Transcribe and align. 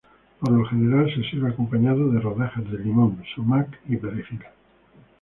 Por 0.39 0.49
lo 0.51 0.65
general, 0.65 1.13
se 1.13 1.21
sirve 1.29 1.49
acompañado 1.51 2.09
de 2.11 2.19
rodajas 2.19 2.67
de 2.71 2.79
limón, 2.79 3.23
sumac 3.35 3.79
y 3.87 3.97
perejil. 3.97 4.43